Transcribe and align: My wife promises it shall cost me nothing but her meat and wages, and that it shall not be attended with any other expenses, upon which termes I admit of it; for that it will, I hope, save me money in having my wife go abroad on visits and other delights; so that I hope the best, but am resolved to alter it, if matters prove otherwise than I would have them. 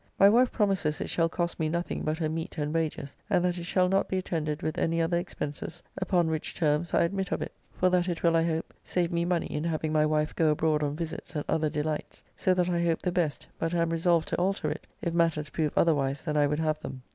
My 0.19 0.29
wife 0.29 0.51
promises 0.51 0.99
it 0.99 1.11
shall 1.11 1.29
cost 1.29 1.59
me 1.59 1.69
nothing 1.69 2.01
but 2.01 2.17
her 2.17 2.27
meat 2.27 2.57
and 2.57 2.73
wages, 2.73 3.15
and 3.29 3.45
that 3.45 3.59
it 3.59 3.65
shall 3.65 3.87
not 3.87 4.07
be 4.09 4.17
attended 4.17 4.63
with 4.63 4.79
any 4.79 4.99
other 4.99 5.17
expenses, 5.19 5.83
upon 5.95 6.31
which 6.31 6.55
termes 6.55 6.95
I 6.95 7.03
admit 7.03 7.31
of 7.31 7.39
it; 7.43 7.51
for 7.75 7.87
that 7.91 8.09
it 8.09 8.23
will, 8.23 8.35
I 8.35 8.41
hope, 8.41 8.73
save 8.83 9.11
me 9.11 9.25
money 9.25 9.45
in 9.45 9.63
having 9.63 9.93
my 9.93 10.07
wife 10.07 10.35
go 10.35 10.49
abroad 10.49 10.81
on 10.81 10.95
visits 10.95 11.35
and 11.35 11.45
other 11.47 11.69
delights; 11.69 12.23
so 12.35 12.55
that 12.55 12.67
I 12.67 12.81
hope 12.83 13.03
the 13.03 13.11
best, 13.11 13.45
but 13.59 13.75
am 13.75 13.91
resolved 13.91 14.29
to 14.29 14.37
alter 14.37 14.71
it, 14.71 14.87
if 15.03 15.13
matters 15.13 15.51
prove 15.51 15.77
otherwise 15.77 16.23
than 16.23 16.35
I 16.35 16.47
would 16.47 16.57
have 16.59 16.79
them. 16.79 17.03